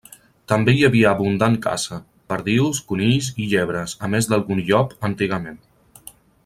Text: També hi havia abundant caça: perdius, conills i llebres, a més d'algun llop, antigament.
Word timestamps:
També 0.51 0.73
hi 0.77 0.85
havia 0.87 1.11
abundant 1.17 1.57
caça: 1.65 1.99
perdius, 2.33 2.81
conills 2.93 3.29
i 3.45 3.49
llebres, 3.53 3.97
a 4.09 4.13
més 4.15 4.31
d'algun 4.33 4.67
llop, 4.71 4.97
antigament. 5.13 5.65